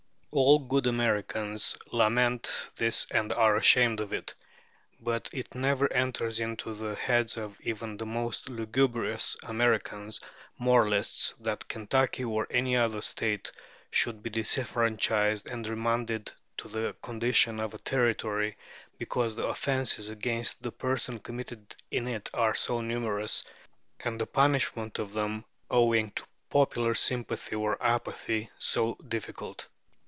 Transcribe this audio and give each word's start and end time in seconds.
All 0.33 0.59
good 0.59 0.87
Americans 0.87 1.75
lament 1.91 2.69
this 2.77 3.05
and 3.11 3.33
are 3.33 3.57
ashamed 3.57 3.99
of 3.99 4.13
it, 4.13 4.33
but 5.01 5.29
it 5.33 5.53
never 5.53 5.91
enters 5.91 6.39
into 6.39 6.73
the 6.73 6.95
heads 6.95 7.35
of 7.35 7.59
even 7.59 7.97
the 7.97 8.05
most 8.05 8.47
lugubrious 8.47 9.35
American 9.43 10.09
moralists 10.57 11.33
that 11.41 11.67
Kentucky 11.67 12.23
or 12.23 12.47
any 12.49 12.77
other 12.77 13.01
State 13.01 13.51
should 13.89 14.23
be 14.23 14.29
disfranchised 14.29 15.49
and 15.49 15.67
remanded 15.67 16.31
to 16.55 16.69
the 16.69 16.95
condition 17.01 17.59
of 17.59 17.73
a 17.73 17.77
Territory, 17.79 18.55
because 18.97 19.35
the 19.35 19.45
offences 19.49 20.07
against 20.07 20.63
the 20.63 20.71
person 20.71 21.19
committed 21.19 21.75
in 21.91 22.07
it 22.07 22.29
are 22.33 22.55
so 22.55 22.79
numerous, 22.79 23.43
and 23.99 24.21
the 24.21 24.25
punishment 24.25 24.97
of 24.97 25.11
them, 25.11 25.43
owing 25.69 26.09
to 26.11 26.23
popular 26.49 26.93
sympathy 26.95 27.57
or 27.57 27.77
apathy, 27.83 28.49
so 28.57 28.95
difficult. 29.09 29.67